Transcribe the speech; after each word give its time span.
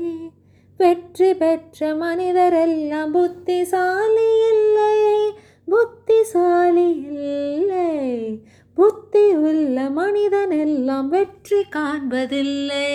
வெற்றி 0.76 1.34
பெற்ற 1.34 1.94
மனிதர் 1.94 2.54
எல்லாம் 2.54 3.12
புத்திசாலி 3.12 4.28
இல்லை. 4.48 4.96
புத்திசாலி 5.66 6.88
இல்லை. 6.88 7.90
புத்தி 8.74 9.24
உள்ள 9.48 9.82
மனிதனெல்லாம் 9.90 11.08
வெற்றி 11.08 11.60
காண்பதில்லை. 11.76 12.94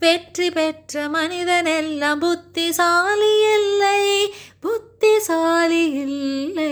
வெற்றி 0.00 0.50
பெற்ற 0.50 1.08
மனிதன் 1.08 1.66
எல்லாம் 1.66 2.18
புத்திசாலி 2.18 3.32
இல்லை. 3.54 4.02
புத்திசாலி 4.60 5.84
இல்லை. 5.90 6.65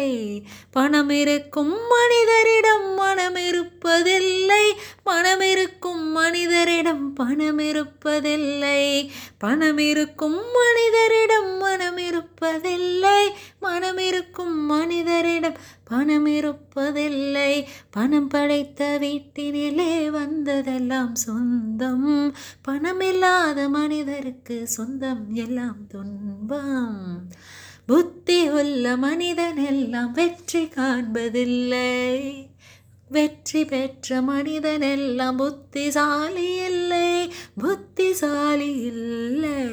பணம் 0.71 1.11
இருக்கும் 1.11 1.75
மனிதரிடம் 1.95 2.95
மனம் 2.97 3.37
இருப்பதில்லை 3.37 4.65
மனம் 5.05 5.41
இருக்கும் 5.41 6.17
மனிதரிடம் 6.17 7.05
பணம் 7.15 7.59
இருப்பதில்லை 7.59 9.09
பணம் 9.39 9.79
இருக்கும் 9.79 10.39
மனிதரிடம் 10.59 11.59
மனம் 11.59 11.99
இருப்பதில்லை 11.99 13.21
மனம் 13.61 13.99
இருக்கும் 13.99 14.71
மனிதரிடம் 14.71 15.57
பணம் 15.85 16.27
இருப்பதில்லை 16.27 17.65
பணம் 17.91 18.29
படைத்த 18.29 18.99
வீட்டினிலே 19.01 20.11
வந்ததெல்லாம் 20.11 21.15
சொந்தம். 21.15 22.35
பணமில்லாத 22.69 23.69
மனிதருக்கு 23.69 24.67
சொந்தம் 24.67 25.33
எல்லாம் 25.35 25.87
துன்பம். 25.89 27.29
புத்தி 27.87 28.49
உள்ள 28.49 28.97
மனிதன் 28.97 29.57
எல்லாம் 29.57 30.13
வெற்றி 30.13 30.65
காண்பதில்லை. 30.65 32.33
வெற்றி 33.09 33.65
பெற்ற 33.65 34.23
மனிதன் 34.23 34.81
எல்லாம் 34.81 35.37
புத்திசாலி 35.37 36.55
இல்லை. 36.55 37.33
புத்திசாலி 37.59 38.77
இல்லை. 38.77 39.69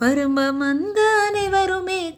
பருமம் 0.00 0.56
வந்த 0.56 1.00
அனைவருமே 1.26 2.13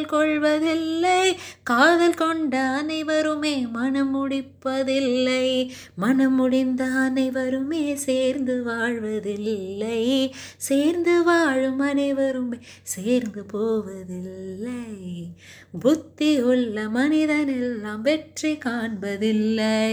காதல் 0.00 0.40
கொள்வதில்லை. 0.40 1.38
காதல் 1.62 2.14
கொண்ட 2.14 2.60
அனைவருமே 2.60 3.66
மனம் 3.72 4.10
முடிப்பதில்லை. 4.10 5.72
மனம் 5.94 6.34
முடிந்த 6.34 6.84
அனைவருமே 6.84 7.94
சேர்ந்து 7.94 8.62
வாழ்வதில்லை. 8.62 10.34
சேர்ந்து 10.56 11.22
வாழும் 11.22 11.78
அனைவருமே 11.78 12.56
சேர்ந்து 12.82 13.42
போவதில்லை. 13.42 14.88
புத்தி 15.80 16.40
உள்ள 16.40 16.88
மனிதன் 16.88 17.48
எல்லாம் 17.48 18.02
வெற்றி 18.02 18.52
காண்பதில்லை. 18.52 19.92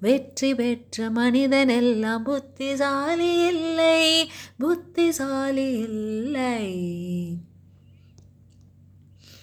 வெற்றி 0.00 0.54
பெற்ற 0.54 1.10
மனிதன் 1.10 1.68
எல்லாம் 1.68 2.22
புத்திசாலி 2.22 3.46
இல்லை. 3.46 4.30
புத்திசாலி 4.58 5.70
இல்லை. 5.72 6.71